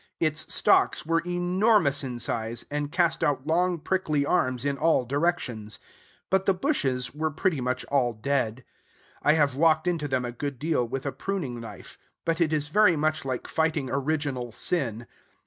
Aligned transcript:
Its 0.19 0.51
stalks 0.51 1.05
were 1.05 1.19
enormous 1.27 2.03
in 2.03 2.17
size, 2.17 2.65
and 2.71 2.91
cast 2.91 3.23
out 3.23 3.45
long, 3.45 3.77
prickly 3.77 4.25
arms 4.25 4.65
in 4.65 4.75
all 4.75 5.05
directions; 5.05 5.77
but 6.31 6.47
the 6.47 6.55
bushes 6.55 7.13
were 7.13 7.29
pretty 7.29 7.61
much 7.61 7.85
all 7.85 8.11
dead. 8.11 8.65
I 9.21 9.33
have 9.33 9.55
walked 9.55 9.85
into 9.87 10.07
them 10.07 10.25
a 10.25 10.31
good 10.31 10.57
deal 10.57 10.87
with 10.87 11.05
a 11.05 11.11
pruning 11.11 11.59
knife; 11.59 11.99
but 12.25 12.41
it 12.41 12.51
is 12.51 12.69
very 12.69 12.95
much 12.95 13.25
like 13.25 13.47
fighting 13.47 13.91
original 13.91 14.51
sin. 14.51 15.05